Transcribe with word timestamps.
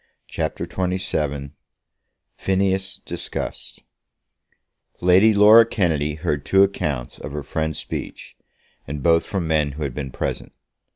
CHAPTER 0.27 0.63
XXVII 0.63 1.51
Phineas 2.33 2.99
Discussed 3.05 3.83
Lady 4.99 5.31
Laura 5.31 5.63
Kennedy 5.63 6.15
heard 6.15 6.43
two 6.43 6.63
accounts 6.63 7.19
of 7.19 7.33
her 7.33 7.43
friend's 7.43 7.77
speech, 7.77 8.35
and 8.87 9.03
both 9.03 9.27
from 9.27 9.47
men 9.47 9.73
who 9.73 9.83
had 9.83 9.93
been 9.93 10.09
present. 10.09 10.53